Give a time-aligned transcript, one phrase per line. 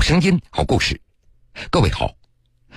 [0.00, 0.98] 好声音，好故事。
[1.68, 2.12] 各位好，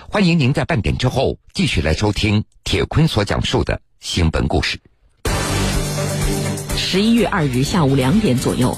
[0.09, 4.77] 欢迎您在半点之后继续来收听铁坤所讲述的新闻故事。
[6.75, 8.77] 十一月二日下午两点左右，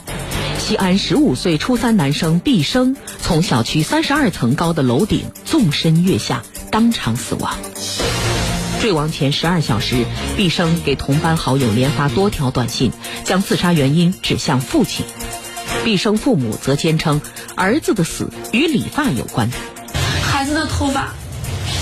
[0.60, 7.58] 西安十五岁初三男生毕生从小区三十二层高的楼顶纵身跃下，当场死亡。
[8.80, 10.06] 坠亡前十二小时，
[10.38, 12.92] 毕生给同班好友连发多条短信，
[13.24, 15.04] 将自杀原因指向父亲。
[15.84, 17.22] 毕生父母则坚称，
[17.56, 19.50] 儿子的死与理发有关。
[20.32, 21.14] 孩子的头发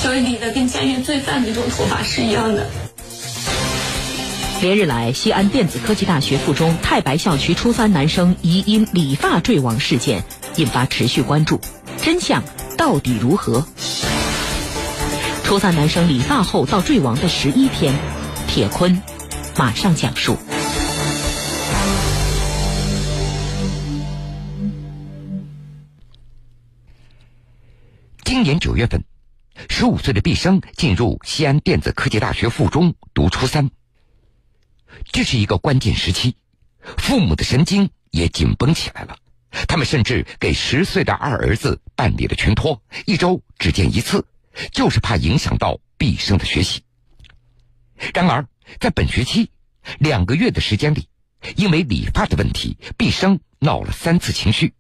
[0.04, 2.68] 就是理的跟监狱罪犯那种头发是一样的。
[4.62, 10.24] 连日来，西安电子科技大学附中太白校区初三男生疑因理发坠亡事件
[10.56, 11.60] 引发持续关注，
[12.02, 12.44] 真相
[12.78, 13.66] 到底如何？
[15.44, 17.94] 初三男生理发后到坠亡的十一天，
[18.48, 19.02] 铁坤
[19.58, 20.38] 马上讲述。
[28.44, 29.06] 今年九月份，
[29.70, 33.72] 十五岁的毕生进入西安电子科技大学附中读初三。
[35.14, 36.36] 这是一个关键时期，
[36.98, 39.16] 父母的神经也紧绷起来了。
[39.70, 44.28] 他们甚至给十岁的二儿子办理了全托，一周只见一次，
[44.74, 46.84] 就是怕影响到毕生的学习。
[48.14, 48.46] 然而，
[48.78, 49.52] 在本学期
[50.00, 51.08] 两个月的时间里，
[51.56, 54.74] 因为理发的问题，毕生闹了三次情绪。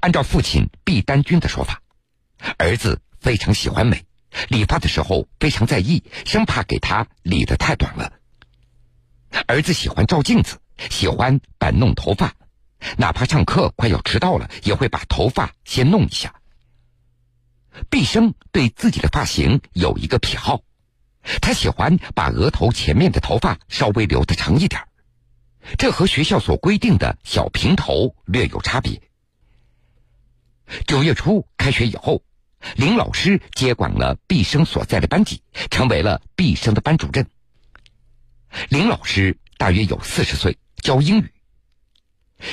[0.00, 1.80] 按照父亲毕丹军的说法。
[2.58, 4.04] 儿子非常喜欢美，
[4.48, 8.12] 理发的时候非常在意，生怕给他理得太短了。
[9.46, 10.58] 儿子喜欢照镜子，
[10.90, 12.34] 喜欢摆弄头发，
[12.96, 16.34] 哪怕上课快要迟到了，也会把头发先弄一下。
[17.90, 20.62] 毕生对自己的发型有一个癖好，
[21.42, 24.80] 他喜欢把额头前面的头发稍微留得长一点，
[25.76, 29.02] 这和学校所规定的小平头略有差别。
[30.86, 32.22] 九月初开学以后，
[32.74, 37.26] 林老师接管了毕生所在的班级，成为了毕生的班主任。
[38.68, 41.32] 林老师大约有四十岁，教英语。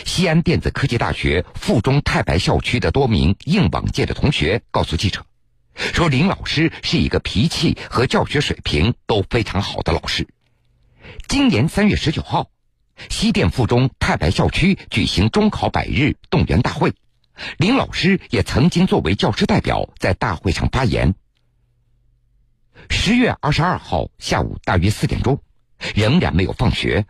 [0.06, 5.26] 西安电子科技大学附中太白校区的多名硬往届的同学告诉记者，
[5.76, 10.26] 说林老师是一个脾气和教学水平都非常好的老师。
[11.28, 12.50] 今年三月十九号，
[13.10, 16.94] 西电附中太白校区举行中考百日动员大会。
[17.58, 21.16] 林老师也曾经作为教师代表在大会上发言。
[22.90, 25.42] 十月二十二号下午大约四点钟，
[25.96, 27.06] 仍然没有放学，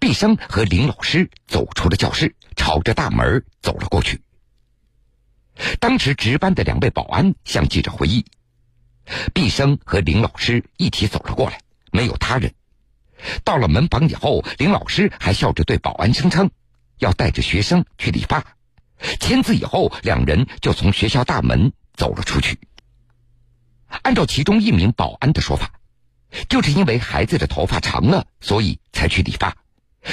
[0.00, 4.20] 毕生和林老师走出了教室，朝着大门走了过去。
[5.80, 8.24] 当时值班的两位保安向记者回忆，
[9.34, 11.60] 毕生和林老师一起走了过来，
[11.92, 12.54] 没有他人。
[13.44, 16.50] 到了门房以后，林老师还笑着对保安声称，
[16.98, 18.44] 要带着学生去理发。
[19.20, 22.58] 签字以后，两人就从学校大门走了出去。
[24.02, 25.70] 按照其中一名保安的说法，
[26.48, 29.56] 就是因为孩子的头发长了，所以才去理发。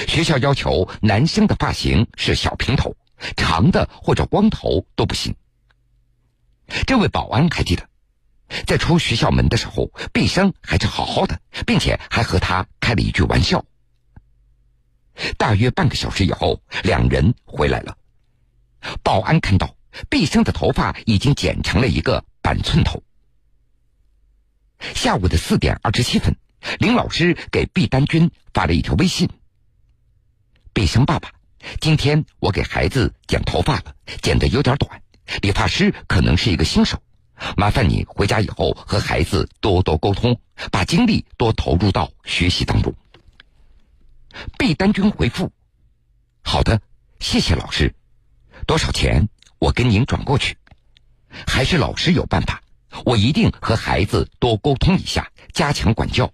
[0.07, 2.95] 学校要求男生的发型是小平头，
[3.35, 5.35] 长的或者光头都不行。
[6.87, 7.87] 这位保安还记得，
[8.65, 13.63] 在出学校门的时候，毕生还是好好的，并且还和他开了一句玩笑。
[15.37, 17.95] 大约半个小时以后，两人回来了。
[19.03, 19.75] 保安看到
[20.09, 23.03] 毕生的头发已经剪成了一个板寸头。
[24.93, 26.35] 下午的四点二十七分，
[26.79, 29.29] 林老师给毕丹军发了一条微信
[30.73, 31.31] ：“毕生爸爸，
[31.79, 35.01] 今天我给孩子剪头发了，剪得有点短，
[35.41, 37.01] 理发师可能是一个新手，
[37.55, 40.39] 麻烦你回家以后和孩子多多沟通，
[40.71, 42.93] 把精力多投入到学习当中。”
[44.59, 45.51] 毕丹军回复
[46.43, 46.81] ：“好的，
[47.19, 47.95] 谢谢老师。”
[48.65, 49.29] 多少钱？
[49.59, 50.57] 我跟您转过去。
[51.47, 52.61] 还是老师有办法，
[53.05, 56.31] 我一定和孩子多沟通一下，加强管教。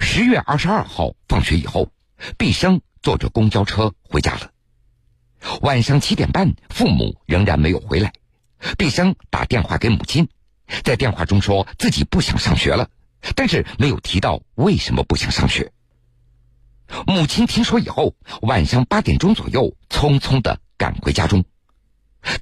[0.00, 1.90] 十月二十二号放学以后，
[2.36, 4.50] 毕生坐着公交车回家了。
[5.62, 8.12] 晚上七点半，父母仍然没有回来。
[8.76, 10.28] 毕生打电话给母亲，
[10.84, 12.90] 在电话中说自己不想上学了，
[13.34, 15.72] 但是没有提到为什么不想上学。
[17.06, 21.44] 母亲听说以后，晚上八点钟左右，匆匆的赶回家中，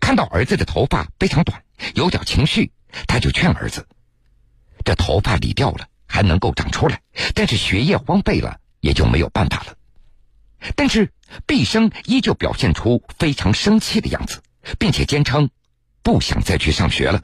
[0.01, 1.63] 看到儿子的头发非常短，
[1.95, 2.73] 有点情绪，
[3.09, 3.87] 他就劝儿子
[4.85, 7.01] ：“这头发理掉了还能够长出来，
[7.35, 9.77] 但是学业荒废了也就没有办法了。”
[10.75, 11.13] 但是
[11.45, 14.43] 毕生依旧表现出非常生气的样子，
[14.79, 15.51] 并且坚称
[16.03, 17.23] 不想再去上学了。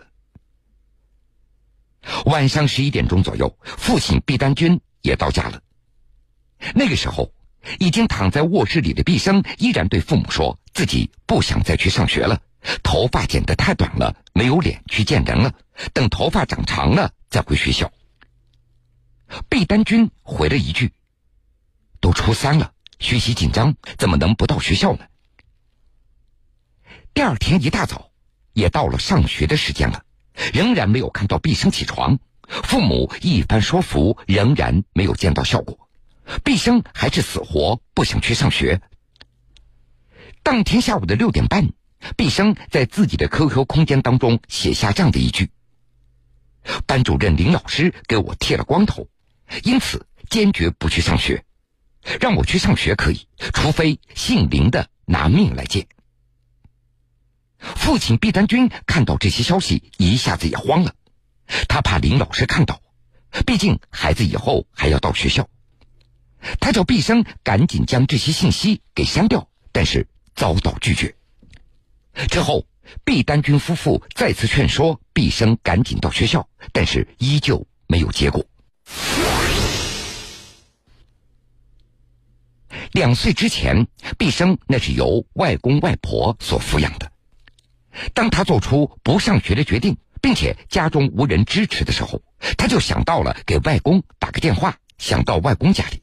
[2.26, 5.62] 晚上十一点钟左右，父亲毕丹军也到家了。
[6.74, 7.32] 那个时候，
[7.78, 12.40] 已经躺在卧室里的毕生依然对父母说自己不想再去上学了，
[12.82, 15.52] 头发剪得太短了，没有脸去见人了，
[15.92, 17.92] 等头发长长了再回学校。
[19.48, 20.92] 毕丹君回了一句
[22.00, 25.04] ：“都初三了，学习紧张，怎么能不到学校呢？”
[27.14, 28.10] 第二天一大早，
[28.52, 30.04] 也到了上学的时间了，
[30.52, 32.18] 仍然没有看到毕生起床。
[32.48, 35.81] 父母一番说服，仍然没有见到效果。
[36.44, 38.80] 毕生还是死活不想去上学。
[40.42, 41.72] 当天下午的六点半，
[42.16, 45.50] 毕生在自己的 QQ 空间当中写下这样的一句
[46.86, 49.08] ：“班主任林老师给我剃了光头，
[49.62, 51.44] 因此坚决不去上学。
[52.20, 55.86] 让我去上学可以，除非姓林的拿命来见。”
[57.58, 60.94] 父亲毕丹军看到这些消息，一下子也慌了。
[61.68, 62.80] 他怕林老师看到，
[63.46, 65.48] 毕竟孩子以后还要到学校。
[66.60, 71.14] 他叫毕生赶紧将这些信息给删掉，但是遭到拒绝。
[72.28, 72.66] 之后，
[73.04, 78.44] 毕丹军夫妇再次劝说毕生赶紧到学校，但是依旧没有结果。
[82.92, 83.86] 两岁之前，
[84.18, 87.10] 毕生那是由外公外婆所抚养的。
[88.14, 92.22] 当他做出不上学的决定，并且家中无人支持的时候，
[92.58, 96.01] 他就想到了给外公打个电话，想到外公家里。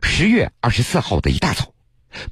[0.00, 1.74] 十月二十四号的一大早，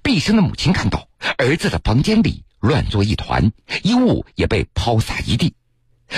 [0.02, 3.52] 毕生的母亲看到儿子的房间里乱作一团，
[3.82, 5.54] 衣物也被抛洒一地，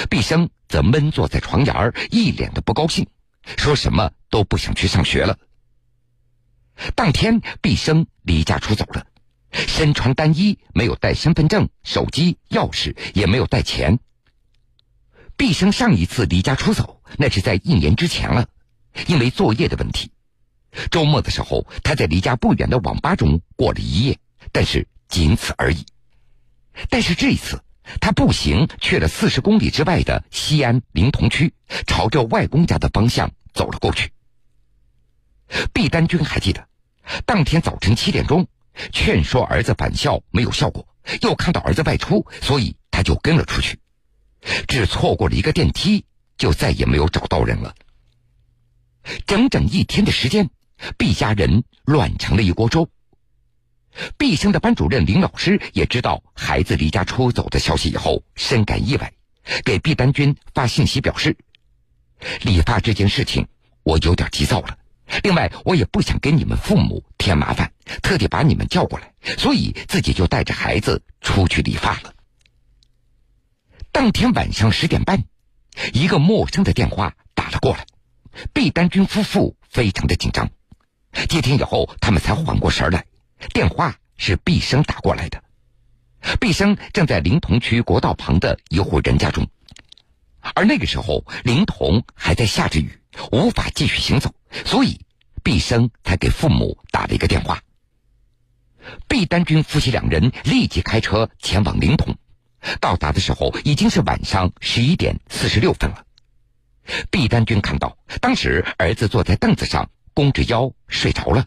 [0.08, 3.06] 毕生则闷坐在床沿儿，一脸的不高兴，
[3.56, 5.38] 说什么都不想去上学了。
[6.94, 9.06] 当天，毕生离家出走了。
[9.52, 13.98] 身穿单衣，没有带身份证、手机、钥匙，也没有带钱。
[15.36, 18.48] 毕生上一次离家出走，那是在一年之前了，
[19.08, 20.11] 因为作业的问题。
[20.90, 24.18] 周末的时候，他在离家不远的网吧中过了一夜，
[24.52, 25.84] 但是仅此而已。
[26.88, 27.62] 但是这一次，
[28.00, 31.52] 他步行去了四十公里之外的西安临潼区，
[31.86, 34.10] 朝着外公家的方向走了过去。
[35.72, 36.66] 毕丹军还记得，
[37.26, 38.46] 当天早晨七点钟。
[38.90, 40.88] 劝说儿子返校没有效果，
[41.20, 43.78] 又看到儿子外出，所以他就跟了出去。
[44.66, 46.06] 只错过了一个电梯，
[46.38, 47.74] 就再也没有找到人了。
[49.26, 50.48] 整整一天的时间，
[50.96, 52.88] 毕家人乱成了一锅粥。
[54.16, 59.12] 毕生的班主任林老师也知道孩子离家出走的消息以后，深感意外，
[59.64, 61.36] 给毕丹军发信息表示
[62.42, 63.46] ：“理发这件事情，
[63.82, 64.78] 我有点急躁了。”
[65.22, 67.70] 另外，我也不想给你们父母添麻烦，
[68.00, 72.14] 特地把你们叫过来，所以自己就带着孩子出去理发了。
[73.90, 75.24] 当天晚上十点半，
[75.92, 77.84] 一个陌生的电话打了过来，
[78.54, 80.48] 毕丹军夫妇非常的紧张。
[81.28, 83.04] 接听以后，他们才缓过神来，
[83.52, 85.42] 电话是毕生打过来的。
[86.40, 89.46] 毕生正在临潼区国道旁的一户人家中，
[90.54, 92.98] 而那个时候临潼还在下着雨。
[93.30, 94.98] 无法继续行走，所以
[95.42, 97.60] 毕生才给父母打了一个电话。
[99.06, 102.16] 毕丹军夫妻两人立即开车前往临潼，
[102.80, 106.06] 到达的时候已经是晚上十一点四十六分了。
[107.10, 111.46] 毕丹军看到当时儿子坐在凳子上，弓着腰睡着了。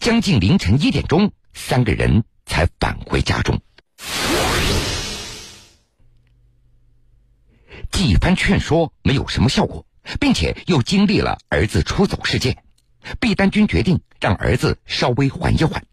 [0.00, 3.60] 将近凌晨一点钟，三个人才返回家中。
[7.90, 9.86] 几番劝说没有什么效果。
[10.18, 12.64] 并且又经历了儿子出走事件，
[13.20, 15.84] 毕丹军决定让儿子稍微缓一缓。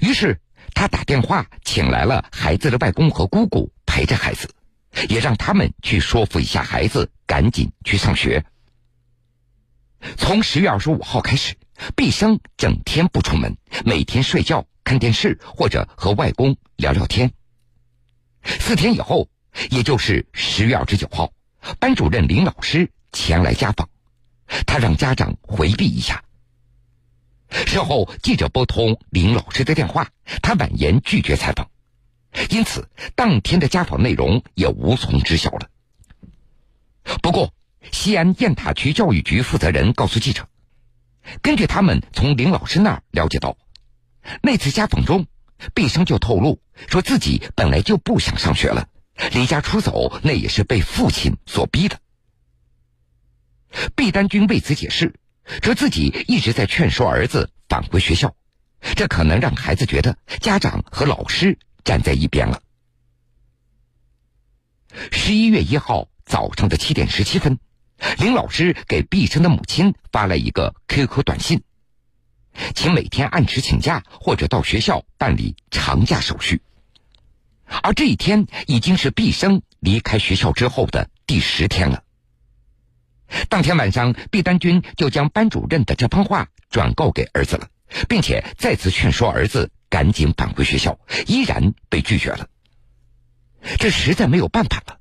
[0.00, 0.40] 于是
[0.74, 4.48] 他打电话请来了孩子的外公和姑姑陪着孩子，
[5.08, 8.44] 也让他们去说服一下孩子赶紧去上学。
[10.16, 11.54] 从十月二十五号开始，
[11.96, 17.32] 毕生整天不出门，每天睡觉、看电视或者和外公聊聊天。
[18.42, 19.28] 四天以后，
[19.70, 21.32] 也就是十月二十九号，
[21.78, 22.90] 班主任林老师。
[23.10, 23.88] 前来家访，
[24.66, 26.22] 他让家长回避一下。
[27.48, 30.10] 事后，记者拨通林老师的电话，
[30.42, 31.70] 他婉言拒绝采访，
[32.50, 32.86] 因此
[33.16, 35.70] 当天的家访内容也无从知晓了。
[37.22, 37.54] 不过，
[37.92, 40.48] 西安雁塔区教育局负责人告诉记者，
[41.42, 43.56] 根据他们从林老师那儿了解到，
[44.42, 45.26] 那次家访中，
[45.74, 48.88] 毕生就透露说自己本来就不想上学了，
[49.32, 51.98] 离家出走那也是被父亲所逼的。
[53.94, 55.14] 毕丹军为此解释，
[55.62, 58.34] 说自己一直在劝说儿子返回学校，
[58.96, 62.62] 这可能让孩子觉得家长和老师站在一边了。
[65.12, 67.58] 十一月一号早上的七点十七分，
[68.18, 71.62] 林老师给毕生的母亲发来一个 QQ 短信，
[72.74, 76.62] 请每天按时请假或者到学校办理长假手续。
[77.82, 82.02] 而这一天已经是毕生离开学校之后的第十天了。
[83.50, 87.68] 当天晚上，毕丹军就将班主任的这番话转告给儿子了，
[88.08, 92.48] 并且再次劝说儿子赶紧返回学校，依然被拒绝了。
[93.78, 94.98] 这实在没有办法了，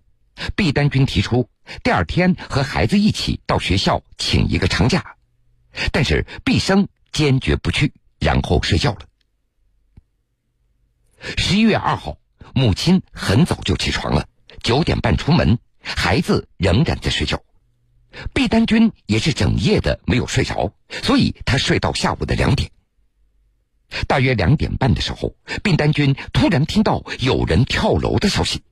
[0.57, 1.49] 毕丹军提出
[1.83, 5.15] 第二天和孩子一起到学校请一个长假，
[5.91, 9.01] 但是毕生坚决不去，然后睡觉了。
[11.37, 12.17] 十一月二号。
[12.53, 14.27] 母亲很早就起床了，
[14.63, 17.43] 九点半出门，孩子仍然在睡觉。
[18.33, 22.71] 毕丹军也是整夜的没有睡着，所以他睡到下午的两点。
[24.07, 28.63] 大约两点半的时候，毕丹军突然听到有人跳楼的消息，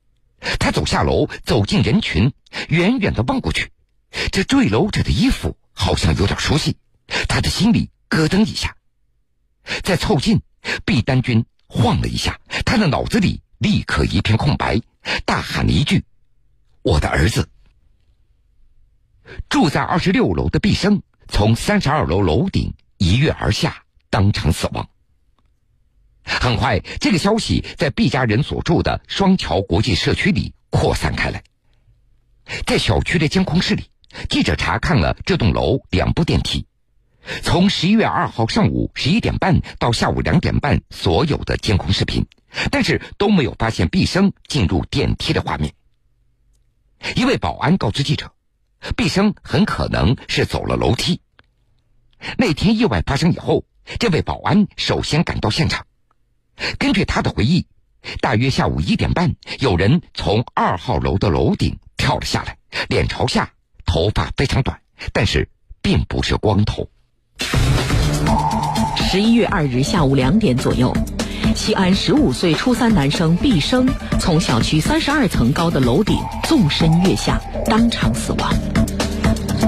[0.58, 2.32] 他走下楼，走进人群，
[2.68, 3.70] 远远的望过去，
[4.32, 6.76] 这坠楼者的衣服好像有点熟悉，
[7.28, 8.76] 他的心里咯噔一下。
[9.82, 10.40] 再凑近，
[10.84, 13.42] 毕丹军晃了一下，他的脑子里。
[13.58, 14.82] 立刻一片空白，
[15.24, 16.04] 大喊了一句
[16.84, 17.48] ：“我的儿子！”
[19.48, 24.86] 住在二十六楼的毕生从三十二楼楼顶一跃而下，当场死亡。
[26.26, 31.42] 很快，这个消息在毕家人所住的双桥国际社区里扩散开来。
[32.66, 33.84] 在小区的监控室里，
[34.28, 36.66] 记者查看了这栋楼两部电梯，
[37.42, 42.26] 从十一月二号上午十一点半到下午两点半所有的监控视频。
[42.70, 45.74] 但是都没有发现毕生进入电梯的画面。
[47.14, 48.32] 一位保安告知记者，
[48.96, 51.20] 毕生很可能是走了楼梯。
[52.38, 53.66] 那天意外发生以后，
[53.98, 55.86] 这位保安首先赶到现场。
[56.78, 57.66] 根据他的回忆，
[58.20, 62.56] 大约下午一点半，有人从二号楼的楼顶跳了下来，
[62.88, 63.50] 脸朝下，
[63.84, 64.78] 头发非常短，
[65.12, 65.48] 但是
[65.82, 66.88] 并不是光头。
[68.96, 70.94] 十一月二日下午两点左右。
[71.54, 73.88] 西安十五岁初三男生毕生
[74.20, 78.52] 从小区三十二层高的楼顶纵身跃下，当场死亡。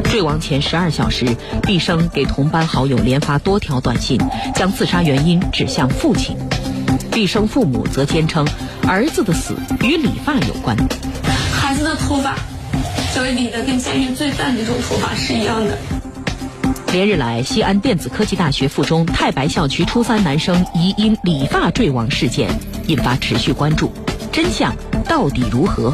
[0.05, 1.25] 坠亡前十二小时，
[1.63, 4.21] 毕生给同班好友连发多条短信，
[4.55, 6.37] 将自杀原因指向父亲。
[7.13, 8.47] 毕生父母则坚称，
[8.87, 10.77] 儿子的死与理发有关。
[11.53, 12.37] 孩子的头发，
[13.13, 15.77] 小伟理的跟监狱罪犯那种头发是一样的。
[16.93, 22.49] 连日来，西安电子科技大学附中太白校区初三男生疑因理发坠亡事件
[22.87, 23.93] 引发持续关注，
[24.33, 24.75] 真相
[25.07, 25.93] 到底如何？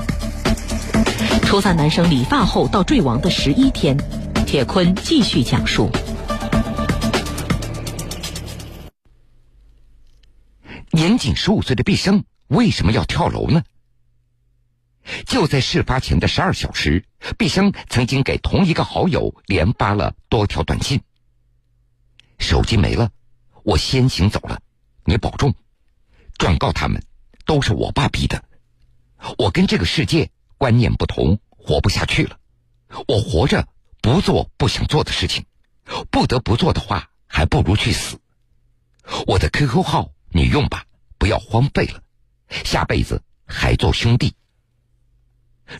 [1.46, 3.96] 初三男生理发后到坠亡的十一天，
[4.46, 5.90] 铁坤继续讲述。
[11.04, 13.62] 年仅十五岁的毕生为什么要跳楼呢？
[15.26, 17.04] 就在事发前的十二小时，
[17.36, 21.02] 毕生曾经给同一个好友连发了多条短信。
[22.38, 23.10] 手机没了，
[23.64, 24.62] 我先行走了，
[25.04, 25.54] 你保重。
[26.38, 27.04] 转告他们，
[27.44, 28.42] 都是我爸逼的。
[29.36, 32.38] 我跟这个世界观念不同，活不下去了。
[33.06, 33.68] 我活着
[34.00, 35.44] 不做不想做的事情，
[36.10, 38.18] 不得不做的话，还不如去死。
[39.26, 40.86] 我的 QQ 号你用吧，
[41.24, 42.02] 不要荒废了。
[42.50, 44.34] 下辈子还做兄弟。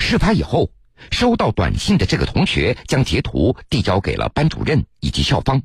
[0.00, 0.70] 事发以后，
[1.10, 5.62] 收到短信的这个同学将截图递交给了班主任以及校方，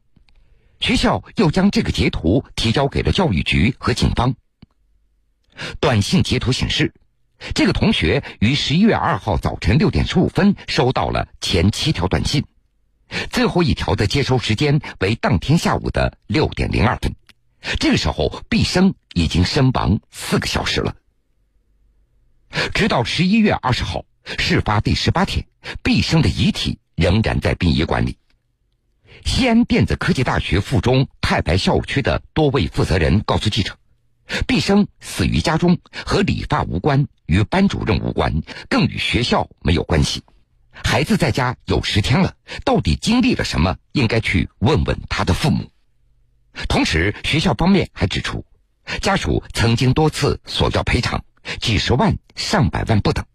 [0.82, 4.36] 学校又将这个截图提交给了教育局和警方。
[5.80, 6.94] 短信截图显示，
[7.56, 12.44] 这个同学于十一月二号早晨六点十五分收到了前七条短信，
[13.32, 17.16] 最后一条的接收时间为当天下午的六点零二分，
[17.80, 20.96] 这个时候毕生已经身亡四个小时了。
[22.74, 24.06] 直到十一月二十号。
[24.38, 25.48] 事发第十八天，
[25.82, 28.18] 毕生的遗体仍然在殡仪馆里。
[29.26, 33.76] 西安电子科技大学附中太白校区的多位负责人告诉记者，
[34.46, 40.22] 毕生死于家中，和理发无关，与班主任无关，更与学校没有关系。
[40.72, 43.78] 孩子在家有十天了，到底经历了什么？
[43.94, 45.72] 应该去问问他的父母。
[46.68, 48.46] 同时，学校方面还指出，
[49.02, 51.24] 家属曾经多次索要赔偿，
[51.62, 53.26] 几十万、上百万不等。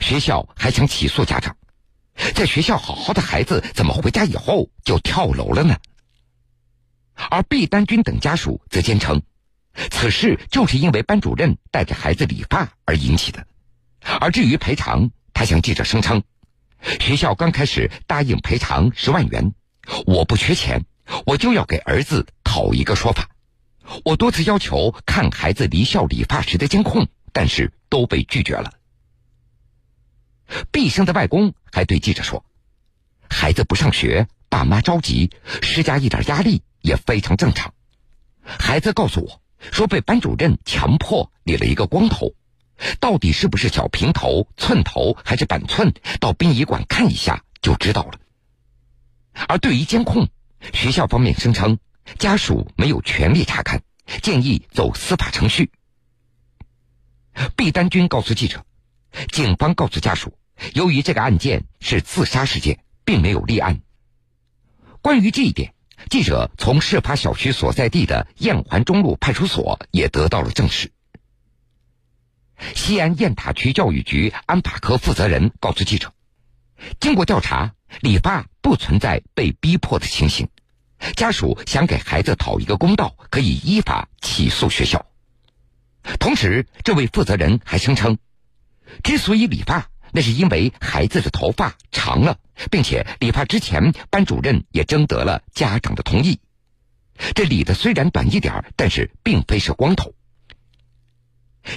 [0.00, 1.56] 学校还想起诉家长，
[2.34, 5.76] 在学校好好的孩子怎么回家以后就跳楼了呢？
[7.30, 9.22] 而毕丹军等家属则坚称，
[9.90, 13.46] 此事就是因为班主任带着孩子理发而引起的。
[14.20, 16.22] 而至于赔偿，他向记者声称，
[17.00, 19.54] 学校刚开始答应赔偿十万元，
[20.04, 20.84] 我不缺钱，
[21.24, 23.28] 我就要给儿子讨一个说法。
[24.04, 28.72] 我多次要求看孩子离校理发时的监控，但是都被拒绝了。
[30.70, 32.44] 毕生的外公还对记者说
[33.28, 35.30] ：“孩子不上学，爸妈着急，
[35.62, 37.74] 施加一点压力也非常正常。
[38.42, 42.34] 孩子告诉我说，被班主任强迫理了一个光头，
[43.00, 48.20] 到底是不是小平头、寸头还是板寸，到殡仪馆看一下就知道了。
[49.48, 50.28] 而对于监控，
[50.72, 51.78] 学校方面声称
[52.18, 53.82] 家属没有权利查看，
[54.22, 55.70] 建议走司法程序。
[57.56, 58.64] 毕丹军告诉记者，
[59.30, 60.38] 警方告诉家属，
[60.74, 63.80] 由于这个案件是自杀事件，并没有立案。
[65.02, 65.74] 关于这一点，
[66.08, 70.90] 记者从事发小区所在地的雁环中路派出所也得到了证实。
[72.74, 76.14] 西安雁塔区教育局安法科负责人告诉记者，
[77.00, 80.48] 经过调查，理发不存在被逼迫的情形，
[81.14, 85.04] 家属想给孩子讨一个公道，可以依法起诉学校。
[86.18, 88.18] 同时，这位负责人还声称，
[89.02, 92.38] 之所以理发，那是因为孩子的头发长了，
[92.70, 96.40] 并且理发之前，班主任也征得了家长的同意。
[97.34, 100.14] 这理的虽然短一点但是并非是光头。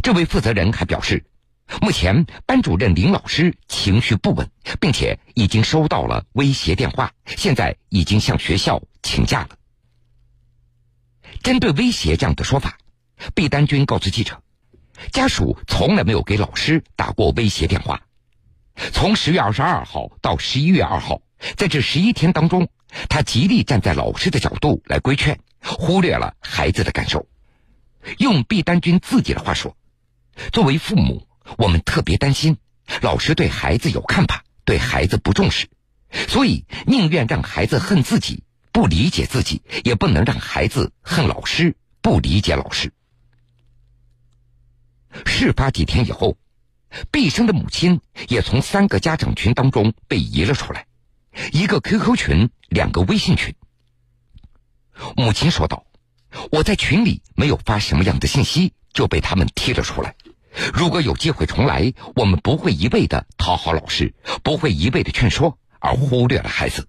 [0.04, 1.26] 这位负责人还表示，
[1.82, 4.50] 目前班主任林老师情绪不稳，
[4.80, 9.50] 并且已经收到了威胁电话，现在已经向学校请假了。
[11.44, 12.78] 针对威胁这样的说法。
[13.36, 14.42] 毕丹军告诉记者，
[15.12, 18.02] 家属从来没有给老师打过威胁电话。
[18.94, 21.22] 从十月二十二号到十一月二号，
[21.58, 22.70] 在这十一天当中，
[23.10, 27.28] 他极力站在老师的角度来规劝，忽略了孩子的感受。
[28.20, 29.76] 用毕丹军自己的话说
[30.54, 31.28] ：“作为父母，
[31.58, 32.58] 我们特别担心
[33.02, 35.68] 老师对孩子有看法，对孩子不重视，
[36.30, 42.92] 所以宁愿让孩子恨自己，不理解自己，也不能让孩子恨老师，不理解老师。”
[45.26, 46.38] 事发几天以后，
[47.12, 50.86] 毕生的母亲也从三个家长群当中被移了出来，
[51.52, 53.56] 一个 QQ 群，两个微信群。
[55.16, 55.86] 母亲说道
[56.52, 60.16] ：“我在群里没有发什么样的信息，就被他们踢了出来。
[60.74, 64.14] 如果有机会重来，我们不会一味的讨好老师，
[64.44, 66.88] 不会一味的劝说，而忽略了孩子。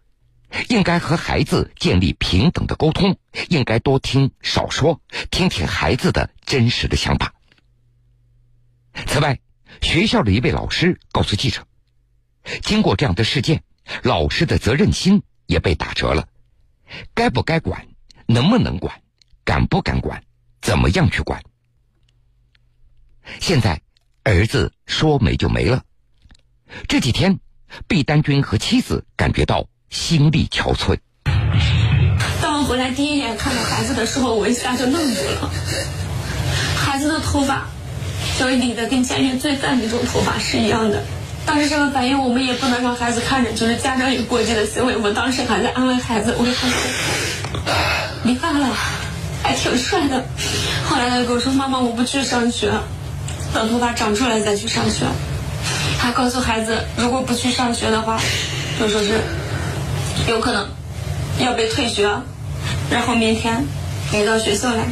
[0.69, 7.35] 应该和孩子建立平等的沟通，应该多听少说，听听孩子的真实的想法。”
[9.07, 9.41] 此外，
[9.81, 11.67] 学校的一位老师告诉记者，
[12.63, 13.63] 经过这样的事件，
[14.03, 16.29] 老师的责任心也被打折了。
[17.15, 17.87] 该不该管？
[18.27, 19.01] 能不能管？
[19.45, 20.23] 敢不敢管？
[20.61, 21.43] 怎么样去管？
[23.39, 23.81] 现在，
[24.25, 25.85] 儿子说没就没了。
[26.89, 27.39] 这几天，
[27.87, 30.97] 毕丹军和妻子感觉到心力憔悴。
[32.41, 35.51] 当我回来第一眼看到孩子的时候，我一下就愣住了。
[36.77, 37.67] 孩子的头发。
[38.39, 41.03] 小雨理的跟监狱罪犯那种头发是一样的。
[41.45, 44.97] 当时这个反应，我们也不能让孩子看着，就是家长有过激的行为。
[44.97, 46.77] 我当时还在安慰孩子，我说他说
[48.23, 48.69] 理发了，
[49.43, 50.25] 还挺帅的。
[50.89, 52.73] 后来他跟我说：“妈妈，我不去上学，
[53.53, 55.05] 等头发长出来再去上学。”
[56.01, 58.19] 他告诉孩子，如果不去上学的话，
[58.79, 59.21] 就说是
[60.29, 60.69] 有可能
[61.39, 62.09] 要被退学，
[62.91, 63.67] 然后明天
[64.13, 64.85] 你到学校来。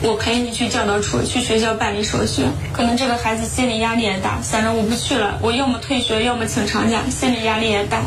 [0.00, 2.44] 我陪你去教导处，去学校办理手续。
[2.72, 8.00] 可能这个孩子心理压力也大，想着我不去了，我要么退学，要么请长假，心理压力也大。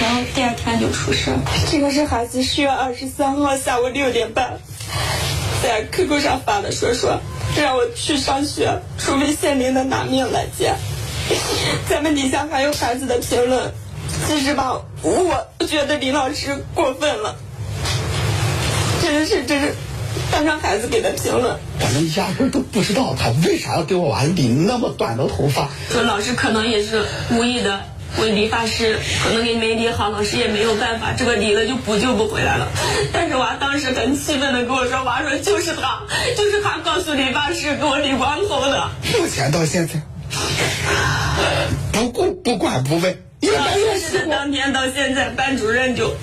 [0.00, 1.30] 然后第二天就出事。
[1.70, 4.58] 这个是孩子十月二十三号下午六点半
[5.62, 7.20] 在 QQ 上发的，说说
[7.56, 10.74] 让我去上学，除非县令的拿命来接。
[11.88, 13.72] 咱们底下还有孩子的评论，
[14.26, 17.36] 其实吧，我觉得李老师过分了，
[19.02, 19.74] 真是，真是。
[20.30, 25.68] 当上孩子给的评论，我们压根都不知道他为啥要给我娃理那么短的头发。
[25.90, 27.80] 说老师可能也是无意的，
[28.20, 32.68] 为理发师可能给没理好，老师也没有办法，这个理了就补救不回来了。
[33.12, 36.02] 但是娃当时很气愤的跟我说：“娃说就是他，
[36.36, 39.94] 就是他告诉理发师给我理光头的。”目前到现在，
[41.92, 43.18] 不顾不管不问。
[43.50, 46.14] 老师的当天到现在，班主任就。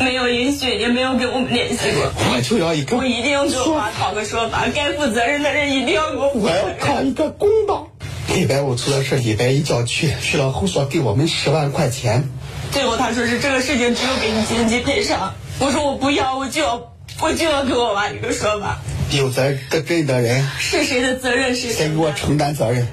[0.00, 2.12] 没有允许，也没有跟我们联系过。
[2.34, 4.64] 我就要一个，我一定要给我妈讨个说法。
[4.74, 6.32] 该负责任的人一定要给我。
[6.32, 7.86] 我要讨一个公道。
[8.34, 12.28] 礼拜五出了事，礼拜一叫去，去了后说给我们十万块钱。
[12.72, 15.32] 最后他说是这个事情只有给你经济赔偿。
[15.60, 18.80] 我说我不要，我就要我就要给我妈一个说法。
[19.12, 22.88] 有责任的人是谁的责任是谁给我承担责任。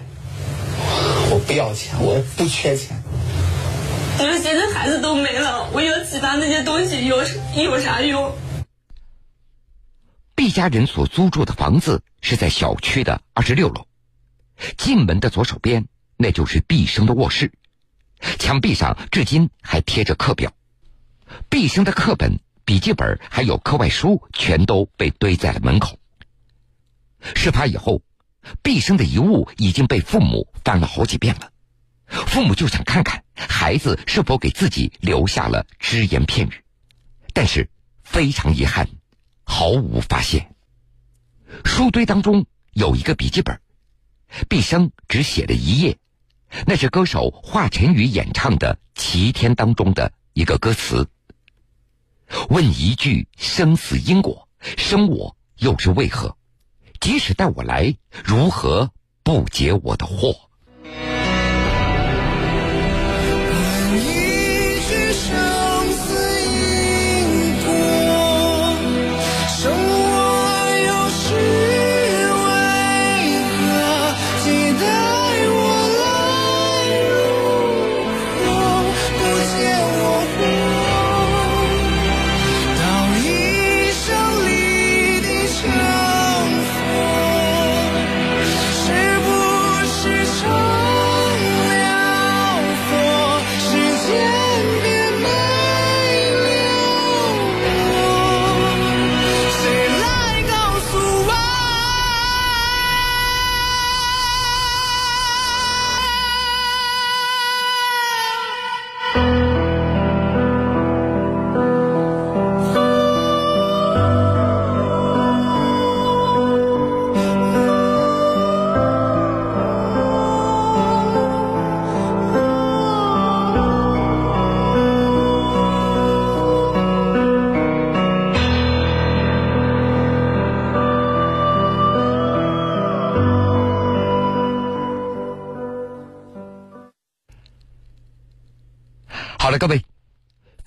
[1.31, 3.01] 我不要钱，我不缺钱。
[4.21, 7.17] 就是现在孩子都没了，我要其他那些东西有
[7.55, 8.35] 有啥用？
[10.35, 13.87] 毕家人所租住的房子是在小区的二十六楼，
[14.77, 17.51] 进门的左手边那就是毕生的卧室，
[18.37, 20.53] 墙壁上至今还贴着课表，
[21.49, 25.97] 毕生的课本笔记本还有课外书全都被堆在了门口。
[27.33, 28.03] 事发以后，
[28.61, 31.50] 毕生的遗物已经被父母翻了好几遍了，
[32.11, 36.63] 父母就想看看孩子是否给自己留下了只言片语，
[37.33, 37.69] 但是
[38.03, 38.89] 非常遗憾，
[39.45, 40.53] 毫无发现。
[41.63, 43.61] 书堆当中有一个笔记本，
[44.49, 45.97] 毕生只写了一页，
[46.65, 51.07] 那是歌手华晨宇演唱的《齐天》当中的一个歌词。
[52.49, 54.47] 问一句生死因果，
[54.77, 56.37] 生我又是为何？
[56.99, 58.91] 即使带我来，如何
[59.23, 60.50] 不解我的惑？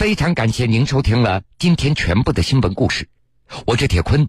[0.05, 3.09] 非常感谢您收听了今天全部的新闻故事。
[3.67, 4.29] 我是铁坤，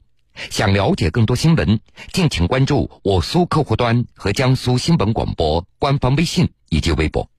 [0.50, 1.82] 想了解更多新闻，
[2.14, 7.30] 敬请关注我苏客户端和江苏新闻广播官方微信以及微博。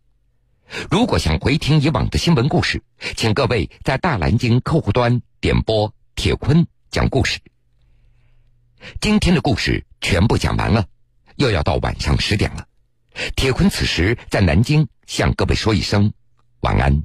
[0.90, 2.83] 如果想回听以往的新闻故事，
[3.16, 7.40] 请各位在大南京客户端点播铁坤讲故事。
[9.01, 10.85] 今天的故事全部讲完了，
[11.37, 12.66] 又要到晚上十点了。
[13.35, 16.12] 铁坤此时在南京，向各位说一声。
[16.61, 17.03] 晚安。